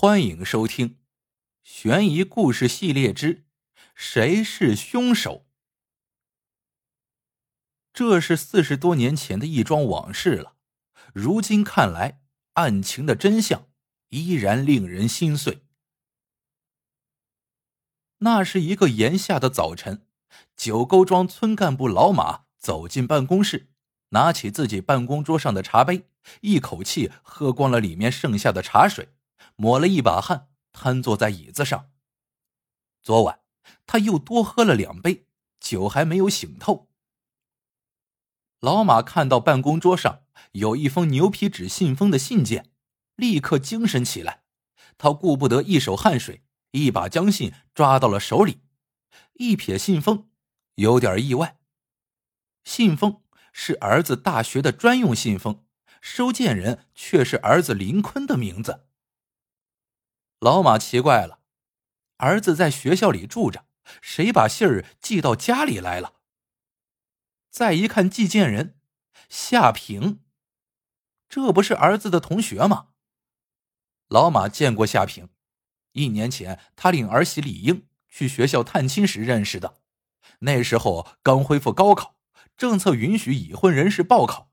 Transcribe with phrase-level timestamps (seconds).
[0.00, 0.96] 欢迎收听
[1.64, 3.34] 悬疑故事系列之
[3.96, 5.38] 《谁是凶手》。
[7.92, 10.54] 这是四十多年前的一桩往事了，
[11.12, 12.20] 如今看来，
[12.52, 13.66] 案情的真相
[14.10, 15.64] 依然令人心碎。
[18.18, 20.06] 那是一个炎夏的早晨，
[20.56, 23.66] 九沟庄村干部老马走进办公室，
[24.10, 26.04] 拿起自己办公桌上的茶杯，
[26.42, 29.08] 一口气喝光了里面剩下的茶水。
[29.56, 31.90] 抹了一把汗，瘫坐在椅子上。
[33.02, 33.40] 昨晚
[33.86, 35.26] 他又多喝了两杯
[35.60, 36.88] 酒，还没有醒透。
[38.60, 42.70] 老马看到办公桌上有一封牛皮纸信封的信件，
[43.14, 44.42] 立刻精神起来。
[44.96, 46.42] 他顾不得一手汗水，
[46.72, 48.62] 一把将信抓到了手里，
[49.34, 50.28] 一瞥信封，
[50.74, 51.60] 有点意外。
[52.64, 55.64] 信封是儿子大学的专用信封，
[56.00, 58.87] 收件人却是儿子林坤的名字。
[60.40, 61.40] 老马奇怪了，
[62.18, 63.66] 儿子在学校里住着，
[64.00, 66.14] 谁把信儿寄到家里来了？
[67.50, 68.78] 再一看寄件人
[69.28, 70.22] 夏平，
[71.28, 72.90] 这不是儿子的同学吗？
[74.06, 75.28] 老马见过夏平，
[75.92, 79.80] 一年前他领儿媳李英去学校探亲时认识的，
[80.40, 82.20] 那时候刚恢复高考，
[82.56, 84.52] 政策允许已婚人士报考。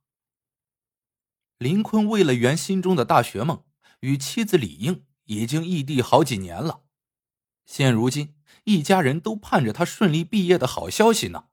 [1.59, 3.63] 林坤为了圆心中的大学梦，
[3.99, 5.05] 与妻子李英。
[5.25, 6.83] 已经异地好几年了，
[7.65, 11.49] 现如今一家人都盼着他顺利毕业的好消息呢。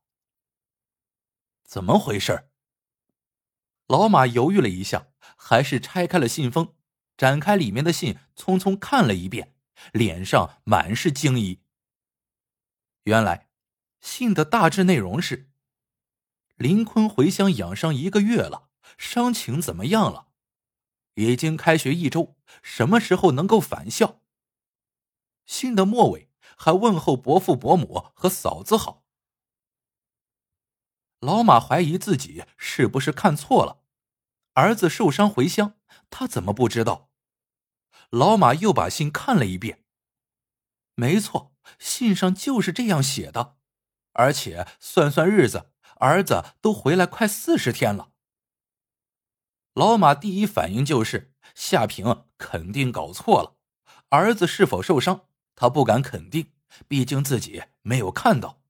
[1.65, 2.51] 怎么回事？
[3.87, 6.75] 老马犹豫了一下，还是拆开了信封，
[7.17, 9.55] 展开里面的信，匆匆看了一遍，
[9.93, 11.61] 脸上满是惊疑。
[13.05, 13.49] 原来，
[14.01, 15.51] 信的大致内容是：
[16.57, 20.29] 林坤回乡养伤一个月了，伤情怎么样了？
[21.15, 24.21] 已经开学一周，什么时候能够返校？
[25.45, 29.05] 信的末尾还问候伯父伯母和嫂子好。
[31.21, 33.83] 老马怀疑自己是不是看错了，
[34.55, 35.79] 儿子受伤回乡，
[36.11, 37.11] 他怎么不知道？
[38.11, 39.85] 老马又把信看了一遍，
[40.95, 43.57] 没错，信上就是这样写的，
[44.13, 48.12] 而且算算日子，儿子都回来快四十天了。
[49.75, 53.57] 老马第一反应就是夏平肯定搞错了，
[54.11, 55.23] 儿子是否受伤，
[55.55, 56.53] 他不敢肯定，
[56.87, 58.61] 毕竟自己没有看到。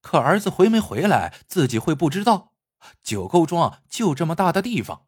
[0.00, 2.52] 可儿子回没回来，自己会不知道。
[3.02, 5.06] 九沟庄就这么大的地方，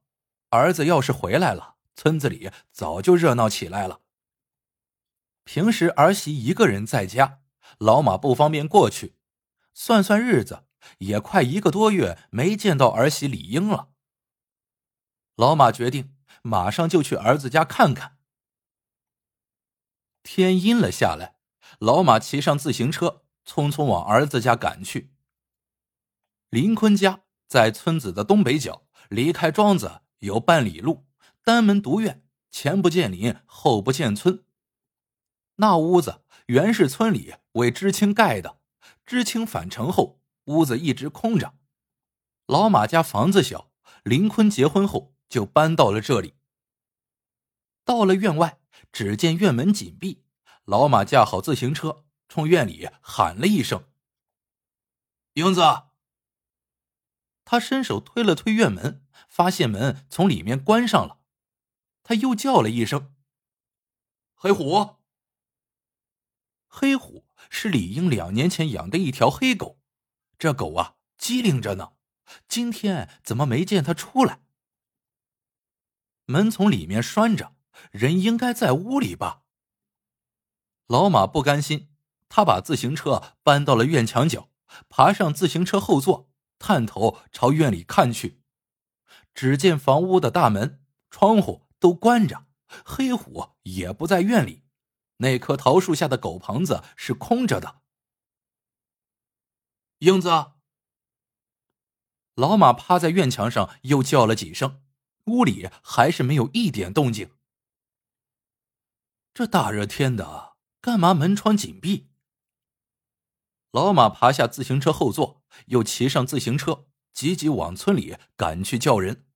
[0.51, 4.01] 儿子要是回来了，村子里早就热闹起来了。
[5.45, 7.41] 平时儿媳一个人在家，
[7.79, 9.15] 老马不方便过去。
[9.73, 10.65] 算算日子，
[10.99, 13.91] 也快一个多月没见到儿媳李英了。
[15.39, 18.19] 老马决定马上就去儿子家看看。
[20.25, 21.37] 天阴了下来，
[21.79, 25.15] 老马骑上自行车，匆匆往儿子家赶去。
[26.51, 31.07] 林坤家在村子的东北角，离开庄子有半里路，
[31.45, 34.45] 单门独院，前不见林，后不见村。
[35.55, 38.59] 那屋子原是村里为知青盖的，
[39.07, 41.55] 知青返城后，屋子一直空着。
[42.47, 43.71] 老马家房子小，
[44.03, 45.15] 林坤结婚后。
[45.29, 46.35] 就搬到了这里。
[47.85, 48.61] 到了院外，
[48.93, 50.25] 只见院门紧闭。
[50.65, 53.89] 老马驾好自行车，冲院里喊了一声
[55.35, 55.63] ：“英子。”
[57.47, 61.21] 他伸手推了推院门，发现门从里面关上了。
[62.03, 63.15] 他又叫了一声
[64.37, 64.97] ：“黑虎。”
[66.69, 69.81] 黑虎是李英两年前养的一条黑狗，
[70.39, 71.95] 这狗啊机灵着呢。
[72.47, 74.43] 今天怎么没见它出来？
[76.31, 77.55] 门从里面拴着，
[77.91, 79.45] 人应该在屋里吧。
[80.87, 81.89] 老马不甘心，
[82.29, 84.51] 他把自行车搬到了院墙角，
[84.91, 88.43] 爬上自行车后座，探头朝院里看去。
[89.33, 92.45] 只见房屋的大门、窗户都关着，
[92.85, 94.65] 黑虎也不在院里。
[95.19, 97.81] 那棵桃树下的狗棚子是空着的。
[100.01, 100.29] 英子，
[102.35, 104.83] 老马趴在院墙上，又叫了几声。
[105.29, 107.31] 屋里还是没有一点动静。
[109.35, 112.09] 这大热天的，干嘛门窗紧闭？
[113.71, 119.27] 老马爬下自行车后座，又骑上自行车，急急往村里赶去叫人。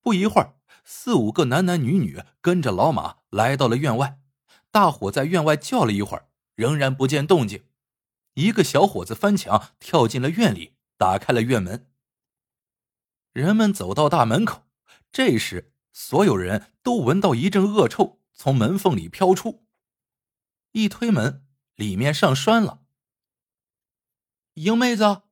[0.00, 0.54] 不一会儿，
[0.84, 4.20] 四五个男男女女跟着老马来到了院外。
[4.70, 7.64] 大伙在院外叫了一会儿，仍然不见动静。
[8.34, 11.90] 一个小伙子翻墙跳进了院里，打开了院门。
[13.36, 14.66] 人们走到大门口，
[15.12, 19.68] 这时所有人都闻到一阵恶臭从门缝里飘出。
[20.72, 22.86] 一推门，里面上栓了。
[24.54, 25.24] 英妹子，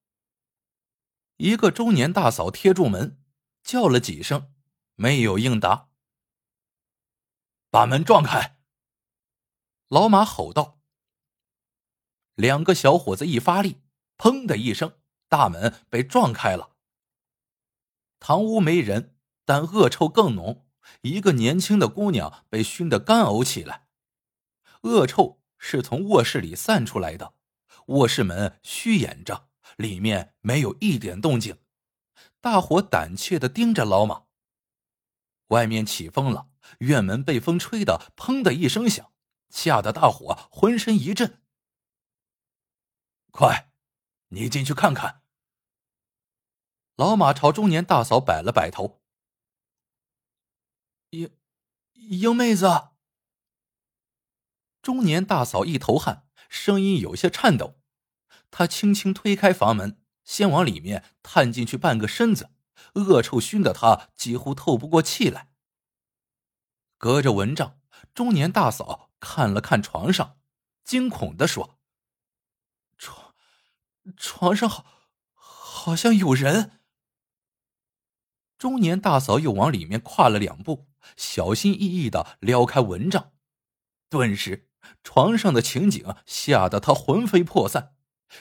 [1.38, 3.24] 一个中年大嫂贴住门，
[3.62, 4.52] 叫了几声，
[4.96, 5.88] 没有应答。
[7.70, 8.58] 把门撞开！
[9.88, 10.78] 老马吼道。
[12.34, 13.80] 两个小伙子一发力，
[14.18, 16.73] 砰的一声，大门被撞开了。
[18.20, 20.66] 堂屋没人，但恶臭更浓。
[21.00, 23.88] 一个年轻的姑娘被熏得干呕起来，
[24.82, 27.34] 恶臭是从卧室里散出来的。
[27.86, 31.58] 卧室门虚掩着，里面没有一点动静。
[32.40, 34.24] 大伙胆怯的盯着老马。
[35.48, 39.12] 外面起风了，院门被风吹得“砰”的一声响，
[39.50, 41.42] 吓得大伙浑身一震。
[43.30, 43.72] 快，
[44.28, 45.23] 你进去看看。
[46.96, 49.02] 老马朝中年大嫂摆了摆头。
[51.10, 51.36] 英
[51.94, 52.90] 英妹子，
[54.80, 57.80] 中年大嫂一头汗，声音有些颤抖。
[58.52, 62.52] 她轻轻推开房门，先往里面探进去半个身子，
[62.94, 65.52] 恶臭熏得她几乎透不过气来。
[66.96, 67.80] 隔着蚊帐，
[68.14, 70.38] 中年大嫂看了看床上，
[70.84, 71.80] 惊恐的说
[72.96, 73.34] ：“床
[74.16, 74.84] 床上好，
[75.34, 76.80] 好像有人。”
[78.64, 80.86] 中年大嫂又往里面跨了两步。
[81.18, 83.32] 小心翼翼的撩开蚊帐，
[84.08, 84.70] 顿时
[85.02, 87.94] 床上的情景吓得他魂飞魄散。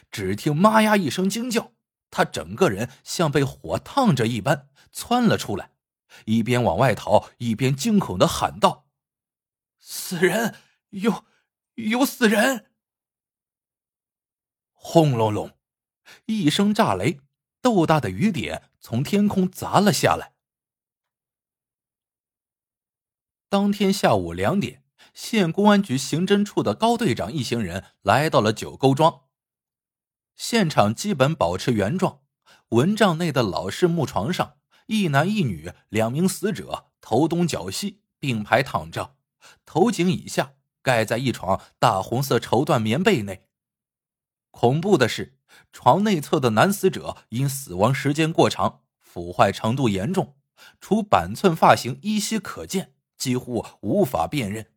[0.10, 1.74] 只听“妈呀”一声惊叫，
[2.10, 5.72] 他整个人像被火烫着一般窜了出来，
[6.24, 8.88] 一边往外逃，一边惊恐的喊道
[9.78, 10.56] ：“死人！
[10.92, 11.26] 有
[11.76, 12.68] 有死人！”
[14.72, 15.52] 轰隆隆，
[16.28, 17.20] 一声炸雷，
[17.64, 20.34] 豆大的雨点从天空砸了下来。
[23.48, 24.84] 当天下午两点，
[25.14, 29.22] 县公安局刑侦处的高队长一行人来到了九沟庄。
[30.36, 32.24] 现场基本保持原状，
[32.70, 34.58] 蚊帐内的老式木床上，
[34.88, 39.16] 一男一女两名死者头东脚西并排躺着，
[39.66, 43.48] 头颈以下盖在一床大红色绸缎棉被内。
[44.52, 45.40] 恐怖的是，
[45.72, 50.36] 床内侧的男死者因死亡时间过长，腐坏程度严重，
[50.80, 52.94] 除板寸发型依稀可见。
[53.16, 54.74] 几乎无法辨认，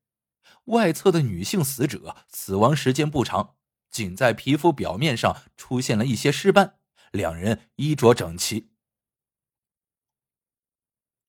[0.66, 3.56] 外侧的女性死者死亡时间不长，
[3.90, 6.78] 仅在皮肤表面上出现了一些尸斑。
[7.10, 8.70] 两人衣着整齐。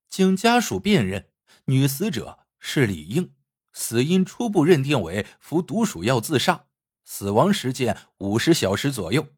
[0.09, 1.31] 经家属辨认，
[1.65, 3.33] 女死者是李英，
[3.73, 6.66] 死因初步认定为服毒鼠药自杀，
[7.09, 9.29] 死亡时间五十小时左右。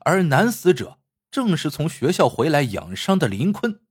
[0.00, 0.98] 而男死者
[1.30, 3.82] 正是从学校回来养伤的林坤。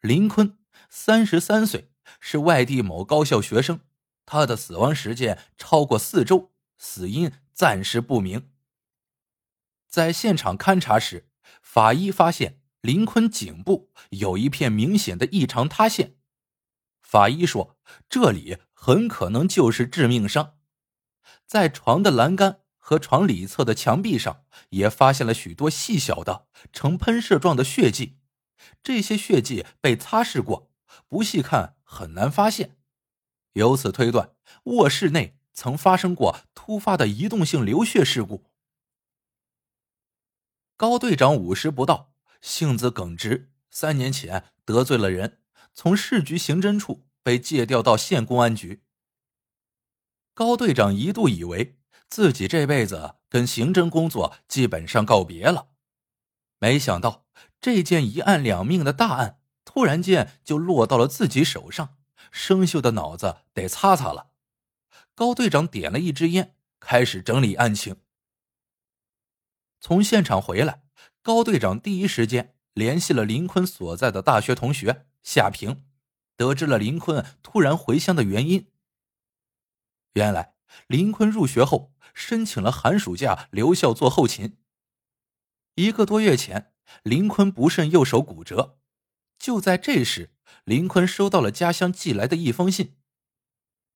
[0.00, 0.58] 林坤。
[0.88, 1.90] 三十三岁，
[2.20, 3.80] 是外地某高校学生。
[4.24, 8.50] 他的死亡时间超过四周，死因暂时不明。
[9.88, 11.28] 在现场勘查时，
[11.60, 16.16] 法医发现林坤颈部有一片明显的异常塌陷。
[17.00, 17.76] 法医说，
[18.08, 20.58] 这里很可能就是致命伤。
[21.46, 28.18] 在床的栏杆和床里侧的墙壁上，也发现了许多细小的呈喷射状的血迹，
[28.82, 30.70] 这些血迹被擦拭过。
[31.08, 32.76] 不细看很难发现，
[33.54, 38.44] 由此推断，卧室内曾发生过突发的移动性流血事故。
[40.76, 45.40] 高队长五十不到，性子耿直，三年前得罪了人，
[45.72, 48.82] 从市局刑侦处被借调到县公安局。
[50.34, 55.68] 高队长一度以为自己这辈子跟刑侦工作基本上告别了，
[56.58, 57.26] 没想到
[57.60, 59.40] 这件一案两命的大案。
[59.64, 61.96] 突然间就落到了自己手上，
[62.30, 64.32] 生锈的脑子得擦擦了。
[65.14, 67.96] 高队长点了一支烟，开始整理案情。
[69.80, 70.82] 从现场回来，
[71.22, 75.84] 高队长第一时间联系了林坤所在的大学同学夏平，
[76.36, 78.71] 得知了林坤突然回乡的原因。
[80.14, 80.54] 原来，
[80.86, 84.58] 林坤入学后申请了寒暑假留校做后勤。
[85.76, 88.78] 一个多月前，林坤不慎右手骨折。
[89.38, 92.98] 就在这时，林坤收到了家乡寄来的一封信。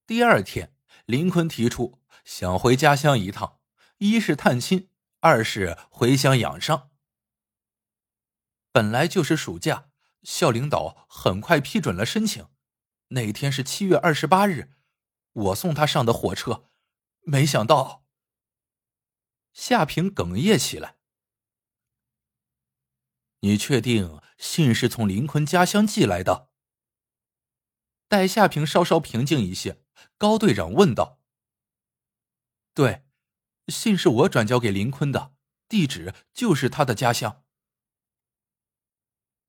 [0.07, 3.61] 第二天，林坤提出想回家乡一趟，
[3.99, 4.89] 一是探亲，
[5.21, 6.91] 二是回乡养伤。
[8.73, 9.91] 本来就是暑假，
[10.23, 12.49] 校领导很快批准了申请。
[13.09, 14.76] 那天是七月二十八日，
[15.37, 16.71] 我送他上的火车，
[17.21, 18.07] 没想到。
[19.53, 20.97] 夏平哽咽起来。
[23.41, 26.51] 你确定信是从林坤家乡寄来的？
[28.09, 29.83] 待夏平稍稍平静一些，
[30.17, 31.21] 高队长问道
[32.73, 33.05] ：“对，
[33.69, 35.35] 信是我转交给林坤的，
[35.69, 37.45] 地址就是他的家乡。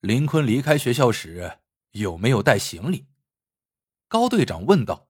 [0.01, 1.59] 林坤离开学校时
[1.91, 3.07] 有没有带行李？”
[4.09, 5.07] 高队长问道。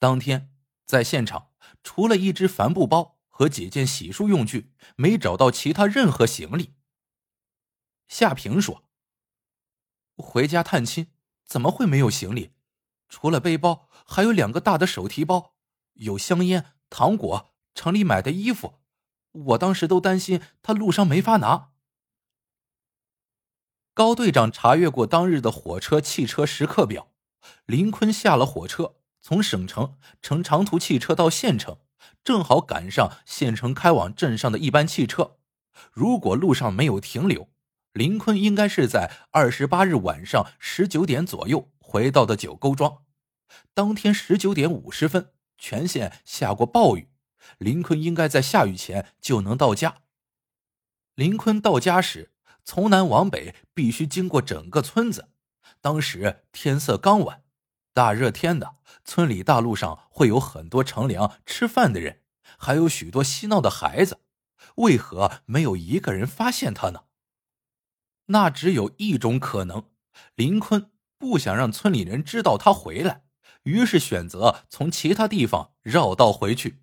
[0.00, 0.52] 当天
[0.84, 1.52] 在现场，
[1.84, 6.74] 除了一只帆布包和几件洗漱用具，没找到其他任何行李。
[8.08, 8.82] 夏平说
[10.18, 11.12] ：“回家探亲。”
[11.44, 12.52] 怎么会没有行李？
[13.08, 15.56] 除了背包，还有两个大的手提包，
[15.94, 18.78] 有香烟、糖果、城里买的衣服。
[19.32, 21.72] 我当时都担心他路上没法拿。
[23.94, 27.10] 高队长查阅过当日的火车、汽车时刻表。
[27.66, 31.78] 林坤下了火车，从省城乘长途汽车到县城，
[32.24, 35.36] 正好赶上县城开往镇上的一班汽车。
[35.92, 37.48] 如果路上没有停留，
[37.92, 43.04] 林坤应该是在二十八日晚上十九点左右回到的九沟庄。
[43.74, 47.10] 当天十九点五十分，全县下过暴雨，
[47.58, 49.96] 林坤应该在下雨前就能到家。
[51.14, 52.32] 林坤到家时，
[52.64, 55.30] 从南往北必须经过整个村子。
[55.80, 57.39] 当时天色刚晚，
[57.92, 62.22] 大热天的，村里大路上会有很多乘凉吃饭的人，
[62.56, 64.20] 还有许多嬉闹的孩子。
[64.76, 67.04] 为何没有一个人发现他呢？
[68.26, 69.90] 那只有一种可能，
[70.36, 73.24] 林坤不想让村里人知道他回来，
[73.64, 76.82] 于是选择从其他地方绕道回去。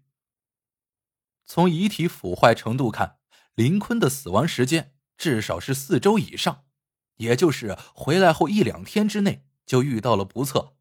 [1.45, 3.19] 从遗体腐坏程度看，
[3.55, 6.65] 林坤的死亡时间至少是四周以上，
[7.15, 10.76] 也就是回来后一两天之内就遇到了不测。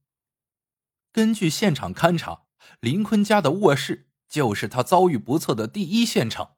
[1.16, 2.42] 根据现场勘查，
[2.78, 6.56] 林坤家的卧室就是他遭遇不测的第一现场。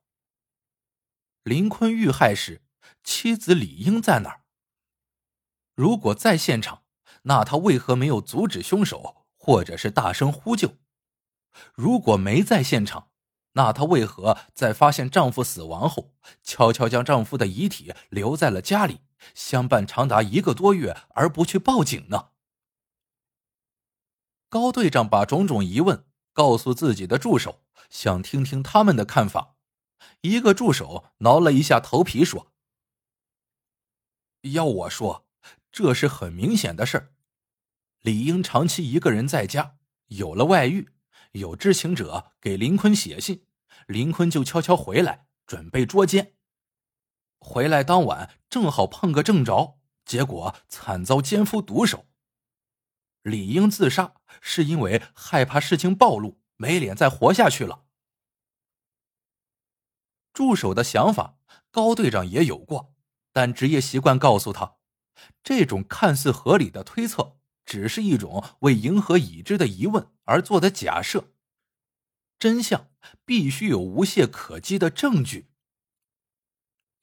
[1.44, 2.62] 林坤遇害时。
[3.04, 4.40] 妻子李英在哪儿？
[5.76, 6.82] 如果在现场，
[7.22, 10.74] 那他为何没有阻止凶手，或者是大声呼救？
[11.74, 13.10] 如果没在现场，
[13.52, 19.02] 那他为何在发现丈夫死亡后，悄悄将丈夫的遗体留在了家里，
[19.36, 22.30] 相伴长达一个多月，而不去报警呢？
[24.50, 29.57] 高队长把种种疑问告诉自己的助手，想听听他们的看法。
[30.23, 32.52] 一个助手挠了一下头皮说。
[34.52, 35.26] 要我说，
[35.71, 37.12] 这是很明显的事儿。
[38.00, 39.76] 李英长期一个人在家，
[40.07, 40.88] 有了外遇，
[41.33, 43.45] 有知情者给林坤写信，
[43.87, 46.35] 林坤就悄悄回来，准备捉奸。
[47.38, 52.07] 回来当晚正好碰个正着，结果惨遭奸夫毒手。
[53.28, 57.85] 理应自杀是因为害怕事情暴露，没脸再活下去了。
[60.32, 61.38] 助手的想法，
[61.70, 62.94] 高队长也有过。
[63.32, 64.76] 但职业习惯告诉他，
[65.42, 71.32] 这种看似合理的推测，只是一种为迎合已知的疑问而做的假设。
[72.38, 72.90] 真相
[73.25, 75.50] 必须有无懈可击的证据。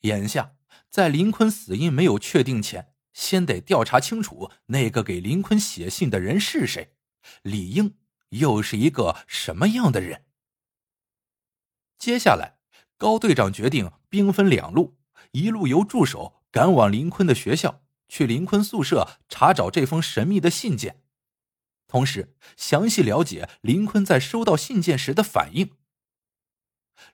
[0.01, 0.55] 眼下，
[0.89, 6.95] 在林坤死因没有确定前，先得调查清楚那个给林坤写信的人是谁，
[7.43, 7.97] 李英
[8.29, 10.25] 又是一个什么样的人。
[11.97, 12.59] 接下来，
[12.97, 14.97] 高队长决定兵分两路。
[15.31, 21.01] 一路由助手赶往林坤的学校，去林坤宿舍查找这封神秘的信件，
[21.87, 25.77] 同时详细了解林坤在收到信件时的反应。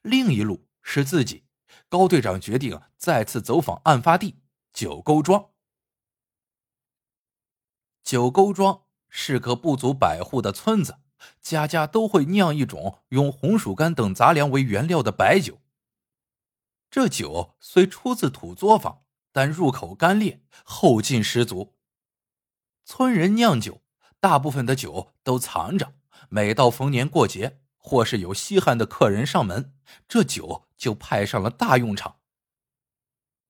[0.01, 1.45] 另一路是自己，
[1.87, 4.39] 高队长决定再次走访案发地
[4.73, 5.50] 九沟庄。
[8.03, 10.97] 九沟庄是个不足百户的村子，
[11.41, 15.59] 家家都会酿一种用红薯干等杂粮为原料的白酒。
[16.89, 21.75] 这酒虽出自土作坊，但入口干烈，后劲十足。
[22.83, 23.81] 村人酿酒，
[24.19, 25.93] 大部分的酒都藏着，
[26.27, 29.73] 每到逢年过节或是有稀罕的客人上门，
[30.07, 32.17] 这酒就派上了大用场。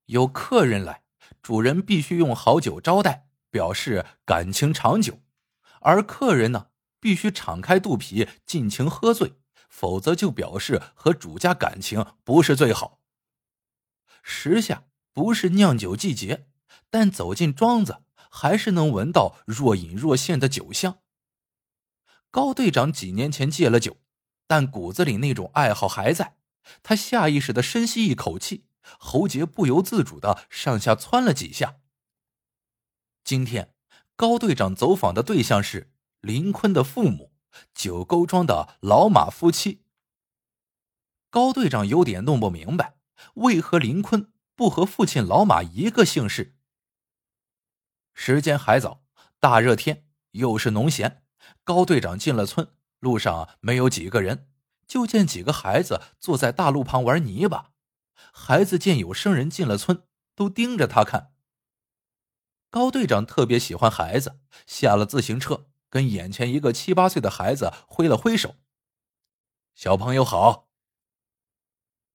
[0.05, 1.03] 有客人来，
[1.41, 5.21] 主人必须用好酒招待，表示感情长久；
[5.81, 9.33] 而客人呢，必须敞开肚皮尽情喝醉，
[9.69, 12.99] 否则就表示和主家感情不是最好。
[14.23, 16.47] 时下不是酿酒季节，
[16.89, 20.99] 但走进庄子，还是能闻到若隐若现的酒香。
[22.29, 23.97] 高队长几年前戒了酒，
[24.47, 26.37] 但骨子里那种爱好还在。
[26.83, 28.65] 他下意识的深吸一口气，
[28.99, 31.77] 喉结不由自主的上下窜了几下。
[33.23, 33.73] 今天，
[34.15, 37.31] 高队长走访的对象是林坤的父母，
[37.73, 39.83] 九沟庄的老马夫妻。
[41.29, 42.95] 高队长有点弄不明白。
[43.35, 46.55] 为何林坤不和父亲老马一个姓氏？
[48.13, 49.03] 时间还早，
[49.39, 51.23] 大热天，又是农闲，
[51.63, 54.49] 高队长进了村，路上没有几个人，
[54.87, 57.71] 就见几个孩子坐在大路旁玩泥巴。
[58.33, 60.03] 孩子见有生人进了村，
[60.35, 61.31] 都盯着他看。
[62.71, 68.55] 高队长特别喜欢孩子，下了自行车，跟眼前一个七八岁的孩子挥了挥手
[69.75, 70.69] ：“小朋友好。”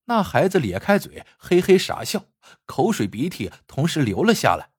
[0.09, 2.25] 那孩子咧开嘴，嘿嘿傻笑，
[2.65, 4.71] 口水鼻涕同时流了下来。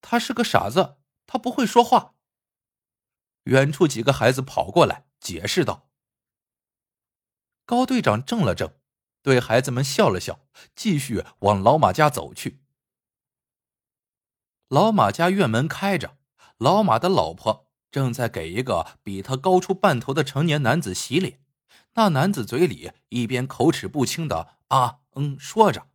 [0.00, 2.16] 他是个傻子，他不会说话。
[3.44, 5.88] 远处几个孩子跑过来解释道
[7.64, 8.80] ：“高队长怔了怔，
[9.22, 12.62] 对孩子们笑了笑，继续往老马家走去。”
[14.74, 16.16] 老马家院门开着，
[16.58, 21.38] 老马的老婆正在给一个比他高出半头的成年男子洗脸。
[21.92, 25.86] 那男子嘴里一边口齿不清的啊嗯说着，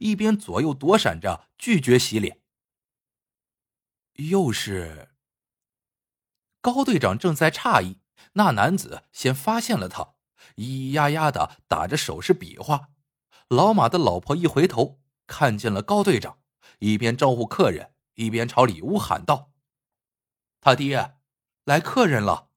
[0.00, 2.42] 一边左右躲闪着拒绝洗脸。
[4.16, 5.08] 又是
[6.60, 7.96] 高队长正在诧异，
[8.34, 10.16] 那男子先发现了他，
[10.56, 12.90] 咿咿呀呀的打着手势比划。
[13.48, 16.36] 老马的老婆一回头，看见了高队长，
[16.80, 17.92] 一边招呼客人。
[18.16, 19.52] 一边朝里屋喊道
[20.60, 21.16] ：“他爹，
[21.64, 22.50] 来客人了。”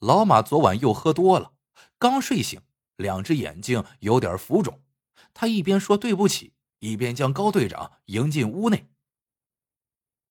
[0.00, 1.54] 老马昨晚又喝多了，
[1.98, 2.60] 刚睡醒，
[2.96, 4.82] 两只眼睛有点浮肿。
[5.32, 8.90] 他一边说对不起，一边将高队长迎进屋内。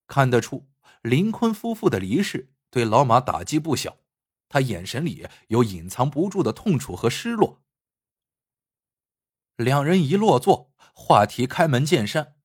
[0.06, 0.68] 看得出
[1.02, 3.98] 林坤夫妇的离世对老马打击不小，
[4.48, 7.62] 他眼神里有隐藏不住的痛楚和失落。
[9.56, 12.37] 两人一落座，话题开门见山。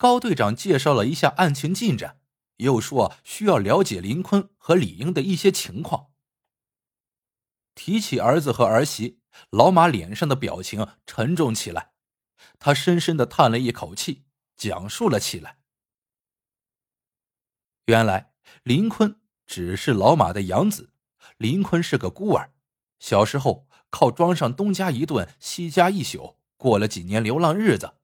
[0.00, 2.22] 高队长介绍了一下案情进展，
[2.56, 6.12] 又说需要了解林坤和李英的一些情况。
[7.74, 11.92] 提起儿子和儿媳，老马脸上的表情沉重起来，
[12.58, 14.24] 他深深的叹了一口气，
[14.56, 15.58] 讲述了起来。
[17.84, 20.94] 原来林坤只是老马的养子，
[21.36, 22.54] 林坤是个孤儿，
[22.98, 27.96] 小时候靠庄上东家一顿西家一宿，过了几年流浪日子。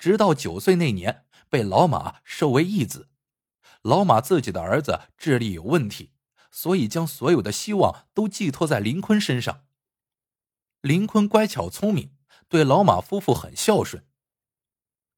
[0.00, 3.10] 直到九岁那年，被老马收为义子。
[3.82, 6.14] 老马自己的儿子智力有问题，
[6.50, 9.66] 所以将所有的希望都寄托在林坤身上。
[10.80, 12.14] 林坤乖巧聪明，
[12.48, 14.06] 对老马夫妇很孝顺。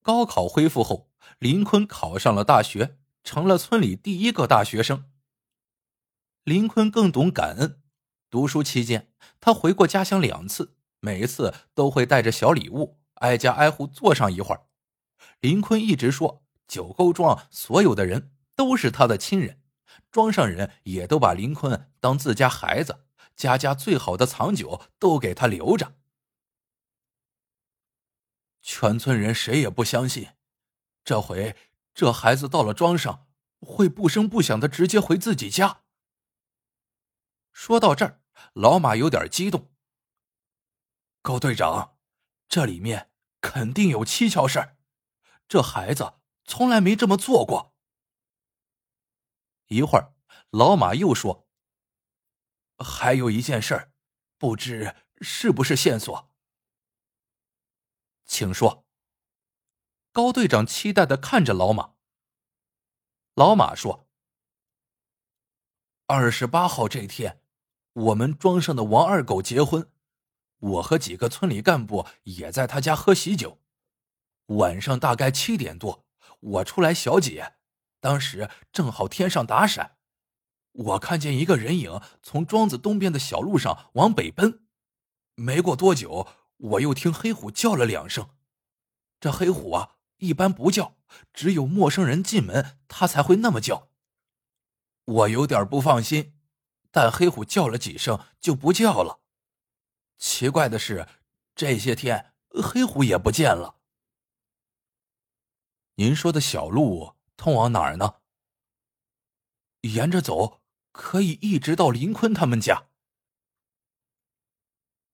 [0.03, 5.09] 高考恢复后，林坤考上了大学，成了村里第一个大学生。
[6.43, 7.81] 林坤更懂感恩。
[8.29, 14.67] 读书期间，他回过家乡两次，每次都会带着小礼物，挨家挨户坐上一会儿。
[15.43, 19.61] 林坤一直说，九沟庄所有的人都是他的亲人，
[20.13, 25.97] 庄上人也都把林坤当自家孩子，家家最好的藏酒都给他留着。
[28.61, 30.29] 全村人谁也不相信，
[31.03, 31.57] 这回
[31.93, 33.27] 这孩子到了庄上，
[33.59, 35.81] 会不声不响的直接回自己家。
[37.51, 39.73] 说到这儿，老马有点激动。
[41.21, 41.97] 高队长，
[42.49, 44.77] 这里面肯定有蹊跷事儿。
[45.53, 47.75] 这孩子从来没这么做过。
[49.67, 50.15] 一会儿，
[50.49, 51.47] 老马又说
[52.83, 53.93] ：“还有一件事儿，
[54.39, 56.31] 不知是不是线索。”
[58.25, 58.87] 请说。
[60.11, 61.97] 高队长期待的看着老马。
[63.35, 64.09] 老马说
[66.09, 67.43] ：“二十八号这天，
[67.93, 69.93] 我们庄上的王二狗结婚，
[70.57, 73.59] 我和几个村里干部也在他家喝喜酒。”
[74.47, 76.05] 晚上大概七点多，
[76.41, 77.55] 我出来小解，
[78.01, 79.97] 当时正好天上打闪，
[80.73, 84.67] 我看见一个人影从庄子东边的小路上往北奔。
[85.35, 88.31] 没过多久，我又听黑虎叫了两声。
[89.19, 90.97] 这黑虎啊，一般不叫，
[91.33, 93.89] 只有陌生人进门，它才会那么叫。
[95.05, 96.35] 我有点不放心，
[96.91, 99.21] 但黑虎叫了几声就不叫了。
[100.19, 101.09] 奇怪的是，
[101.55, 103.82] 这些天黑虎也不见了。
[105.97, 108.21] 您说的小路通往哪儿呢？
[109.83, 112.89] 沿着走可以一直到林坤他们家。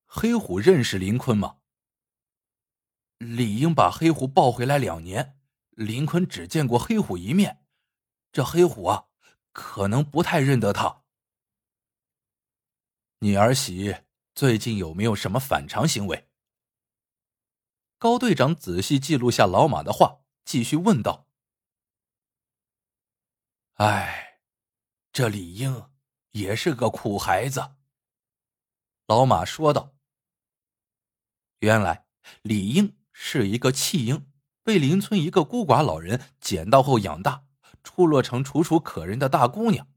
[0.07, 1.59] 黑虎认识林坤吗？
[3.19, 7.65] 李英把黑虎抱回来两年，林坤只见过黑虎一面，
[8.31, 9.09] 这黑虎啊，
[9.53, 11.03] 可能不太认得他。
[13.19, 13.97] 你儿媳
[14.33, 16.29] 最近有没有什么反常行为？
[17.99, 20.21] 高队长仔细记录下老马的话。
[20.49, 21.29] 继续问道
[23.77, 24.41] ：“哎，
[25.13, 25.91] 这李英
[26.31, 27.73] 也是个苦孩子。”
[29.07, 29.95] 老马说道
[31.61, 32.07] ：“原来
[32.41, 34.33] 李英是一个弃婴，
[34.63, 37.45] 被邻村一个孤寡老人捡到后养大，
[37.85, 39.93] 出落成楚楚可人的大姑娘。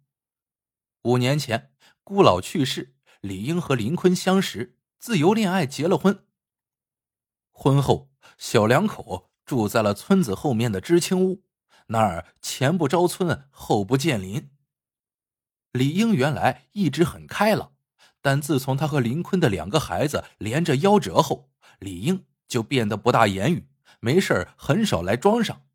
[1.03, 6.27] 五年前，孤老去世，李英和林坤相识，自由恋爱，结了婚。
[7.51, 11.43] 婚后，小两口住在了村子后面的知青屋，
[11.87, 14.49] 那儿前不着村，后不见林。
[15.73, 17.75] 李英原来一直很开朗，
[18.21, 23.67] 但自从他和林坤的两个孩子连着夭折后，李英就变得不大言语，
[23.99, 25.67] 没事很少来庄上。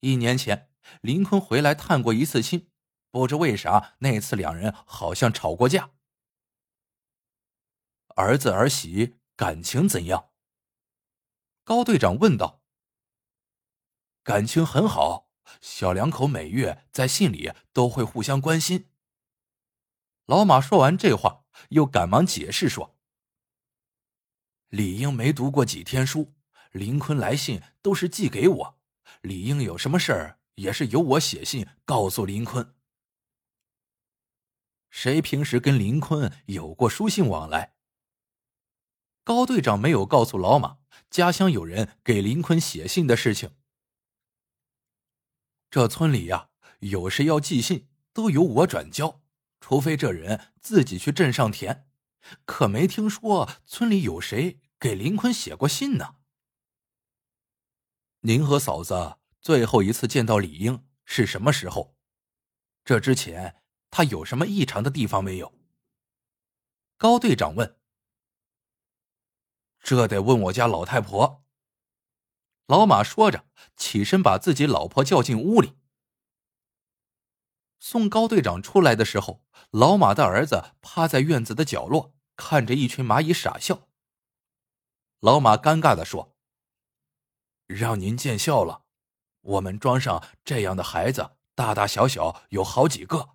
[0.00, 0.70] 一年前，
[1.02, 2.70] 林坤回来探过一次亲。
[3.10, 5.90] 不知为啥，那次两人好像吵过架。
[8.16, 10.30] 儿子儿媳感情怎样？
[11.64, 12.57] 高队长问道。
[14.28, 15.30] 感情很好，
[15.62, 18.90] 小两口每月在信里都会互相关心。
[20.26, 22.98] 老马说完这话，又赶忙解释说
[24.68, 26.34] ：“李英没读过几天书，
[26.72, 28.78] 林坤来信都是寄给我，
[29.22, 32.74] 李英有什么事儿也是由我写信告诉林坤。”
[34.92, 37.76] 谁平时跟林坤有过书信往来？
[39.24, 43.52] 高队长没有告诉老马家乡有人给林坤写信的事情。
[45.70, 46.50] 这村里呀，
[46.80, 49.22] 有谁要寄信，都由我转交，
[49.60, 51.88] 除非这人自己去镇上填。
[52.44, 56.16] 可没听说村里有谁给林坤写过信呢。
[58.20, 61.96] 您和嫂子最后一次见到李英是什么时候？
[62.84, 63.56] 这之前。
[63.90, 65.50] 他有什么异常的地方没有？
[66.98, 67.80] 高队长问。
[69.80, 71.42] 这得问我家老太婆。
[72.68, 73.46] 老马说着，
[73.78, 75.72] 起身把自己老婆叫进屋里。
[77.80, 83.88] 送高队长出来的时候，老马的儿子趴在院子的角落，看着一群蚂蚁傻笑。
[85.20, 86.36] 老马尴尬的说
[87.66, 88.82] ：“让您见笑了，
[89.40, 93.30] 我们庄上这样的孩子，大大小小有好几个。”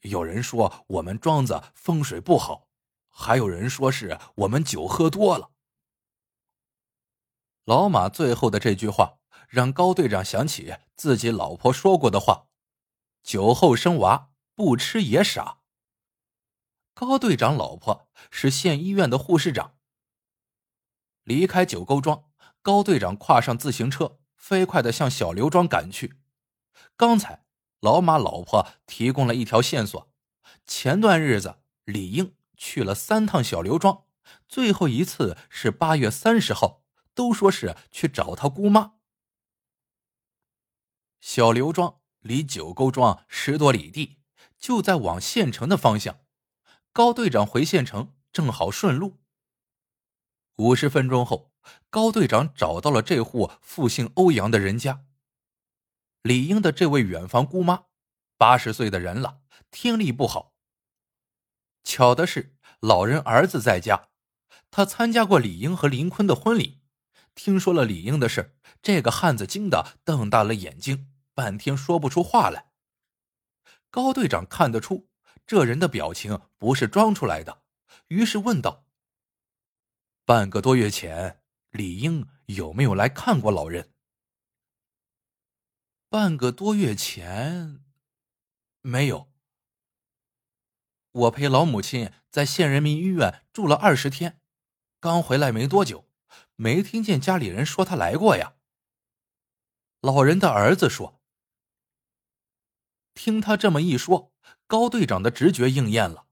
[0.00, 2.68] 有人说我们庄子风水不好，
[3.10, 5.50] 还有人说是我们酒喝多了。
[7.66, 12.46] 老马最后的这句话让高队长想起自己老婆说过的话
[13.22, 15.58] ：“酒后生娃，不吃也傻。”
[16.94, 19.74] 高队长老婆是县医院的护士长。
[21.24, 22.24] 离开九沟庄，
[22.62, 26.20] 高队长跨上自行车，飞快的向小刘庄赶去。
[26.96, 27.44] 刚才。
[27.80, 30.10] 老马老婆提供了一条线索：
[30.66, 34.04] 前段日子李英去了三趟小刘庄，
[34.48, 36.82] 最后一次是八月三十号，
[37.16, 38.92] 都说是去找他姑妈。
[41.18, 44.18] 小刘庄离九沟庄十多里地，
[44.58, 46.20] 就在往县城的方向。
[46.92, 49.18] 高队长回县城正好顺路。
[50.56, 51.52] 五十分钟后，
[51.90, 55.06] 高队长找到了这户复姓欧阳的人家。
[56.22, 57.86] 李英的这位远房姑妈，
[58.36, 60.54] 八十岁的人了，听力不好。
[61.82, 64.08] 巧的是，老人儿子在家，
[64.70, 66.82] 他参加过李英和林坤的婚礼，
[67.36, 72.72] 听说了李英的事，这个汉子惊得瞪大了眼睛，半天说不出话来。
[73.90, 75.08] 高队长看得出
[75.46, 77.62] 这人的表情不是装出来的，
[78.08, 78.86] 于是问道
[80.24, 83.92] ：“半个多月前，李英有没有来看过老人？”
[86.08, 87.84] 半个多月前，
[88.80, 89.30] 没有。
[91.12, 94.40] 我陪老母亲在县人民医院住了二十天，
[95.00, 96.05] 刚回来没多久，
[96.56, 98.54] 没听见家里人说他来过呀。
[100.00, 101.20] 老人的儿子说
[103.14, 104.32] ：“听他这么一说，
[104.66, 106.26] 高队长的直觉应验了，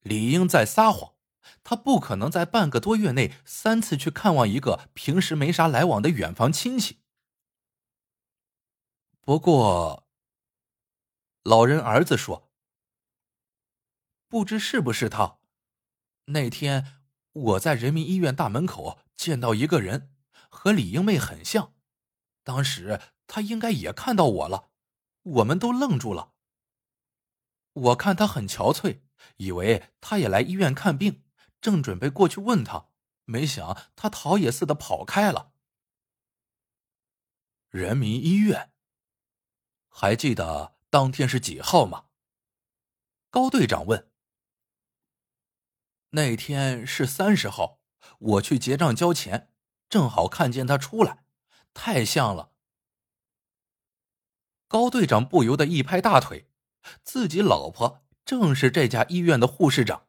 [0.00, 1.14] 李英在撒谎，
[1.62, 7.00] 他不可能在半个多月内三次去看望一个平时没啥来往的远房亲戚。”
[9.20, 10.06] 不过，
[11.42, 12.50] 老人儿子说
[14.28, 15.38] ：“不知是不是他。
[16.26, 16.95] 那天
[17.36, 20.14] 我在人民医院大门口见到一个人，
[20.48, 21.74] 和李英妹很像。
[22.42, 24.70] 当时她应该也看到我了，
[25.22, 26.32] 我们都愣住了。
[27.74, 29.00] 我看他很憔悴，
[29.36, 31.24] 以为他也来医院看病，
[31.60, 32.88] 正准备过去问他，
[33.26, 35.52] 没想他逃也似的跑开了。
[37.68, 38.72] 人民医院。”
[39.90, 42.06] 还记得当天是几号吗？
[43.28, 44.10] 高队长问。
[46.16, 47.78] 那天是三十号，
[48.18, 49.52] 我去结账交钱，
[49.90, 51.24] 正好看见他出来，
[51.74, 52.52] 太像了。
[54.66, 56.50] 高队长不由得一拍大腿，
[57.04, 60.06] 自己老婆正是这家医院的护士长。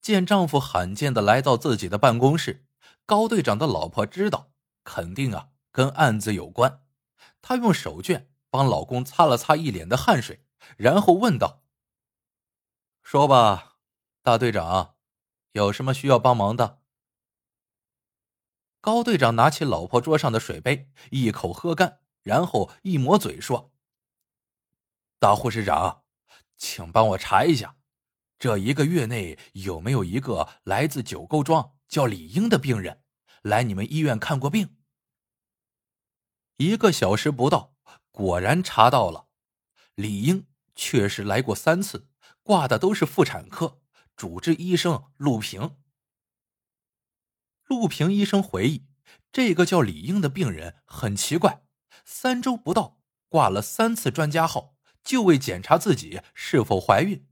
[0.00, 2.64] 见丈夫罕见的来到自己的办公室，
[3.04, 4.50] 高队长的老婆知道，
[4.82, 5.50] 肯定啊。
[5.70, 6.82] 跟案子有关。
[7.40, 10.44] 她用手绢帮老公擦了擦一脸的汗水，
[10.76, 11.61] 然后问道
[13.02, 13.78] ：“说吧，
[14.22, 14.94] 大队长，
[15.52, 16.80] 有什么需要帮忙的？”
[18.80, 23.72] 高队长拿起老婆桌上的水杯，一口喝干，然后一抹嘴说
[25.20, 26.04] ：“大护士长，
[26.56, 27.76] 请帮我查一下，
[28.38, 33.02] 这一个月内有没有一个来自九沟庄叫李英的病人
[33.42, 34.76] 来你们医院看过病？”
[36.56, 37.74] 一个小时不到，
[38.10, 39.28] 果然查到了，
[39.94, 42.08] 李英确实来过三次，
[42.42, 43.80] 挂的都是妇产科，
[44.16, 45.76] 主治医生陆平。
[47.66, 48.86] 陆平医生回忆，
[49.30, 51.64] 这个叫李英的病人很奇怪，
[52.04, 57.26] 三周不到挂了三次专家号，就为检查自己是否怀孕。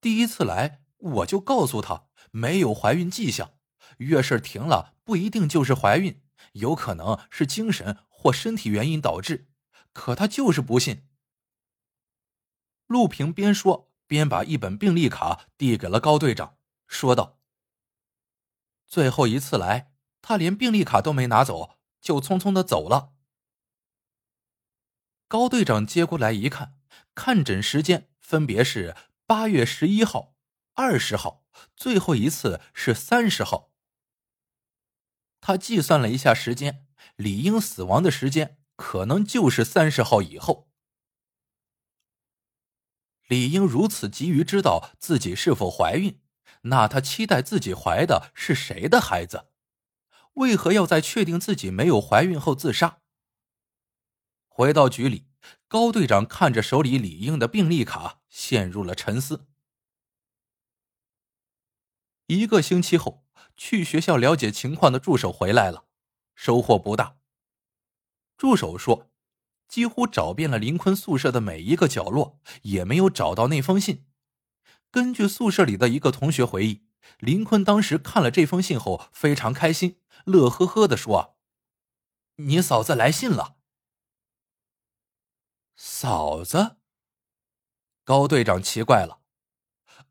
[0.00, 3.54] 第一次来，我就告诉他没有怀孕迹象，
[3.98, 9.48] 月事停了不一定就是怀孕，有可能是精神或身体原因导致，
[9.92, 11.08] 可他就是不信。
[12.86, 17.40] 陆平边说边把一本病历卡递给了高队长，说道。
[18.86, 23.14] 最后一次来，他连病历卡都没拿走，就匆匆的走了。
[25.26, 26.78] 高队长接过来一看，
[27.14, 28.94] 看诊时间分别是
[29.26, 30.36] 八月十一号、
[30.74, 31.44] 二十号，
[31.74, 33.72] 最后一次是三十号。
[35.40, 40.68] 他计算了一下时间，理应死亡的时间可能就是三十号以后。
[43.28, 46.20] 李英如此急于知道自己是否怀孕。
[46.62, 49.48] 那她期待自己怀的是谁的孩子？
[50.34, 53.00] 为何要在确定自己没有怀孕后自杀？
[54.48, 55.26] 回到局里，
[55.68, 59.46] 高队长看着手里李英的病历卡，陷入了沉思。
[62.26, 63.24] 一个星期后，
[63.56, 65.86] 去学校了解情况的助手回来了，
[66.34, 67.18] 收获不大。
[68.36, 69.10] 助手说，
[69.68, 74.06] 几乎找遍了林坤宿舍的每一个角落，也没有找到那封信。
[74.90, 76.86] 根据宿舍里的一个同学回忆，
[77.18, 81.36] 林坤当时看了这封信后非常开心，乐呵呵的说
[82.36, 83.56] ：“你嫂子来信了。”
[85.76, 86.76] 嫂子，
[88.04, 89.20] 高队长奇怪了。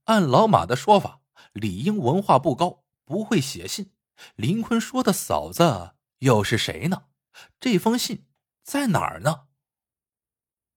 [0.03, 1.21] 按老马的说法，
[1.53, 3.91] 李英文化不高，不会写信。
[4.35, 7.07] 林坤说的嫂子又是谁呢？
[7.59, 8.27] 这封信
[8.63, 9.44] 在哪儿呢？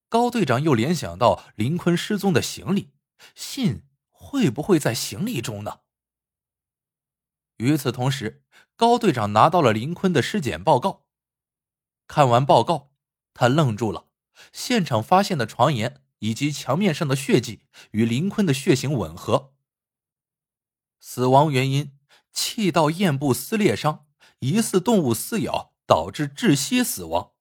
[0.08, 2.92] 高队长又联想到林坤失踪的行李，
[3.34, 3.84] 信。
[4.20, 5.80] 会不会在行李中呢？
[7.56, 8.44] 与此同时，
[8.76, 11.06] 高队长拿到了林坤的尸检报告。
[12.06, 12.90] 看完报告，
[13.32, 14.08] 他愣住了。
[14.52, 19.54] 现场发现的床沿以及墙面上的血迹与林坤的血型吻合。
[21.00, 21.96] 死亡原因：
[22.30, 24.06] 气道咽部撕裂伤，
[24.40, 27.32] 疑似动物撕咬导致窒息死亡。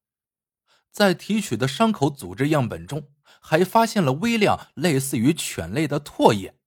[0.92, 6.60] 在提取的伤口组织样本中，还发现了微量类似于犬类的唾液。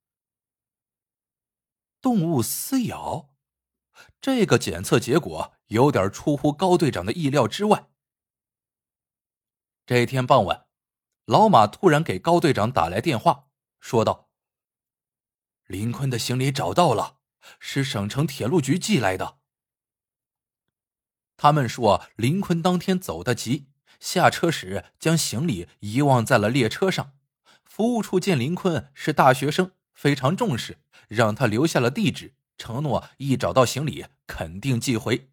[2.01, 3.35] 动物撕咬，
[4.21, 7.91] 这个检测结果有点出乎高队长的意料之外。
[9.85, 10.67] 这天傍晚，
[11.25, 13.49] 老马突然给高队长打来电话，
[13.81, 14.31] 说道
[15.67, 17.19] ：“林坤的行李找到了，
[17.59, 19.41] 是省城铁路局寄来的。
[21.37, 23.70] 他们说林坤当天走得急，
[24.01, 27.13] 下车时将行李遗忘在了列车上。
[27.63, 35.29] 服务处见林坤是大学生。”非常重视，让他留下了地址，承诺一找到行李肯定寄回。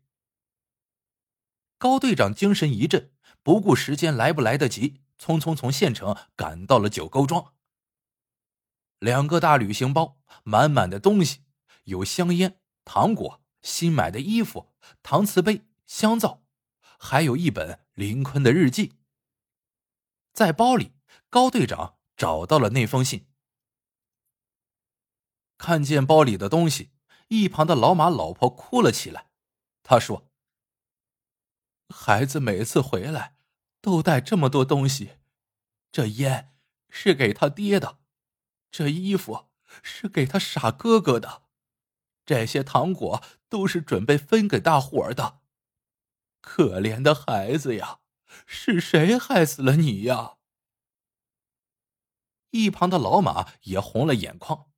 [1.77, 3.09] 高队长精神一振，
[3.41, 7.53] 不顾时间来不来得及，匆匆从县城赶到了九沟庄。
[8.99, 11.43] 两个大旅行包，满满的东西，
[11.85, 16.43] 有香烟、糖果、新买的衣服、搪瓷杯、香皂，
[16.99, 18.93] 还有一本林坤的日记。
[20.31, 20.93] 在包里，
[21.31, 23.27] 高队长找到了那封信。
[25.57, 26.91] 看见包里的东西，
[27.29, 29.31] 一旁的老马老婆哭了起来。
[29.81, 30.29] 他说
[31.89, 33.39] ：“孩子每次回来
[33.81, 35.13] 都带这么多东西，
[35.91, 36.55] 这烟
[36.91, 37.97] 是给他爹的，
[38.69, 39.47] 这衣服
[39.81, 41.47] 是给他傻哥哥的，
[42.23, 45.41] 这些糖果都是准备分给大伙儿的。
[46.49, 47.99] 可怜的孩子呀，
[48.45, 50.37] 是谁害死了你呀？”
[52.51, 54.71] 一旁的老马也红了眼眶。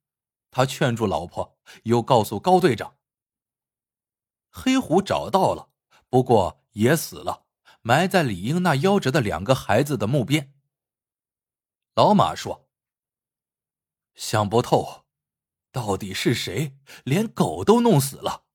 [0.49, 2.97] 他劝住老婆，又告诉高队长
[4.49, 5.69] ：“黑虎找到了，
[6.09, 7.45] 不过也死了，
[7.81, 10.55] 埋在李英那夭折的两个孩子的墓边。”
[11.93, 12.67] 老马说
[14.15, 15.05] ：“想不透，
[15.71, 18.47] 到底是谁连狗都弄死了？”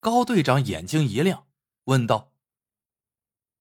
[0.00, 1.46] 高队长眼睛一亮，
[1.84, 2.32] 问道：“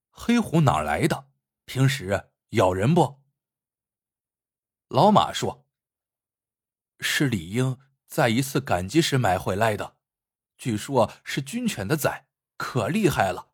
[0.09, 1.27] 黑虎哪来的？
[1.65, 3.19] 平时咬人不？”
[4.87, 5.67] 老马说
[7.01, 9.97] ：“是李英在一次赶集时买回来的，
[10.57, 13.49] 据说是军犬的崽，可厉害了。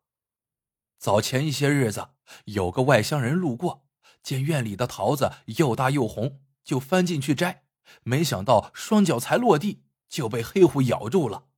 [0.96, 2.10] 早前一些日子，
[2.44, 3.84] 有个外乡人路过，
[4.22, 7.64] 见院里的桃子又大又红，就翻进去摘，
[8.04, 11.48] 没想到双脚才落地就被黑虎咬住了。”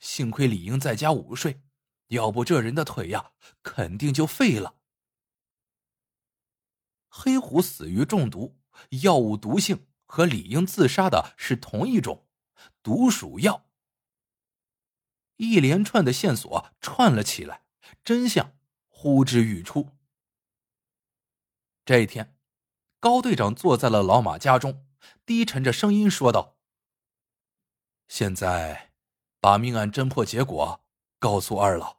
[0.00, 1.62] 幸亏李英在家午睡，
[2.08, 3.32] 要不这人的腿呀，
[3.62, 4.76] 肯定就废了。
[7.08, 8.58] 黑虎死于中毒，
[9.02, 12.26] 药物毒性和李英自杀的是同一种
[12.82, 13.66] 毒鼠药。
[15.36, 17.64] 一连串的线索串了起来，
[18.02, 18.56] 真相
[18.88, 19.96] 呼之欲出。
[21.84, 22.36] 这一天，
[22.98, 24.86] 高队长坐在了老马家中，
[25.26, 26.58] 低沉着声音说道
[28.08, 28.89] ：“现在。”
[29.40, 30.84] 把命案侦破结果
[31.18, 31.98] 告诉二老。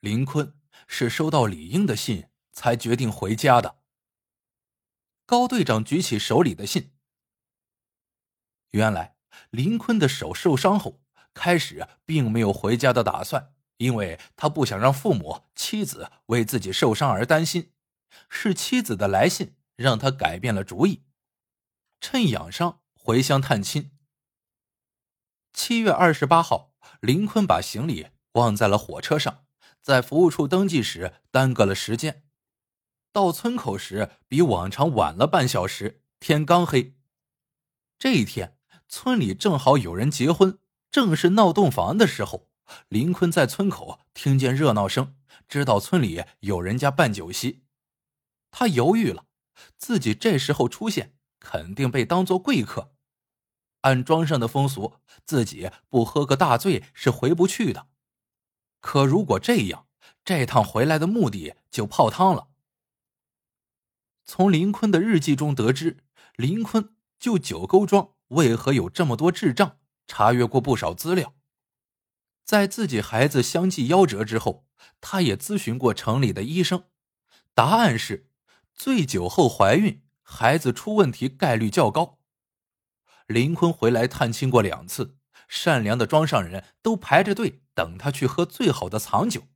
[0.00, 3.78] 林坤是收到李英的信才决定回家的。
[5.24, 6.92] 高队长举起手里的信。
[8.70, 9.16] 原来
[9.50, 11.00] 林坤的手受伤后，
[11.32, 17.72] 开始并没有回家的打算，因为他不想让父母、妻子为自己受伤而担心。
[18.28, 21.02] 是妻子的来信让他改变了主意，
[22.00, 23.95] 趁养伤回乡探亲。
[25.56, 29.46] 七月二十八号，林坤把行李忘在了火车上，
[29.80, 32.24] 在服务处登记时耽搁了时间。
[33.10, 36.94] 到村口时比往常晚了半小时，天刚黑。
[37.98, 40.58] 这一天，村里正好有人结婚，
[40.90, 42.50] 正是闹洞房的时候。
[42.88, 45.16] 林坤在村口听见热闹声，
[45.48, 47.64] 知道村里有人家办酒席。
[48.50, 49.24] 他犹豫了，
[49.78, 52.92] 自己这时候出现，肯定被当做贵客。
[53.86, 54.94] 按庄上的风俗，
[55.24, 57.86] 自己不喝个大醉是回不去的。
[58.80, 59.86] 可如果这样，
[60.24, 62.48] 这趟回来的目的就泡汤了。
[64.24, 65.98] 从林坤的日记中得知，
[66.34, 71.34] 林坤就九沟庄为何有这么多智障，查阅过不少资料。
[72.44, 74.66] 在自己孩子相继夭折之后，
[75.00, 76.84] 他也咨询过城里的医生，
[77.54, 78.28] 答案是：
[78.74, 82.15] 醉酒后怀孕，孩子出问题概率较高。
[83.26, 85.16] 林坤回来探亲过两次，
[85.48, 89.48] 善良的庄上人都排着队等他去喝最好的藏酒，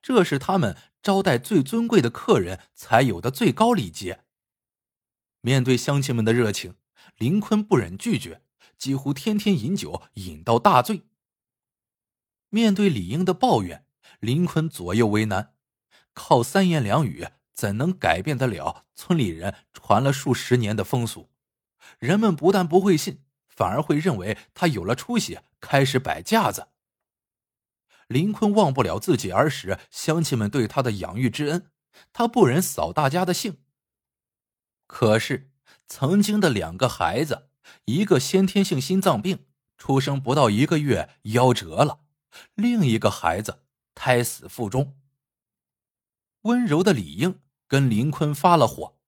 [0.00, 4.24] 这是他们招待最尊贵的客人才有的最高礼节。
[5.42, 6.76] 面对乡亲们的热情，
[7.16, 8.42] 林坤不忍拒绝，
[8.78, 11.02] 几乎天天饮酒，饮到大醉。
[12.48, 13.86] 面对李英的抱怨，
[14.18, 15.54] 林坤左右为难，
[16.12, 21.30] 靠三言两语怎能改变得了村里人传了数十年的风俗？
[21.98, 26.68] 人们不但不会信，反而会认为他有了出息，开始摆架子。
[28.08, 31.70] 林坤忘不了自己儿时乡亲们对他的养育之恩，
[32.12, 33.58] 他不忍扫大家的兴。
[34.86, 35.52] 可是，
[35.86, 37.50] 曾经的两个孩子，
[37.84, 39.46] 一个先天性心脏病，
[39.78, 42.00] 出生不到一个月夭折了；
[42.54, 43.62] 另一个孩子
[43.94, 44.96] 胎死腹中。
[46.42, 48.98] 温柔的李英跟林坤发了火，